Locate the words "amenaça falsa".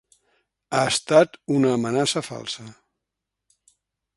1.75-2.67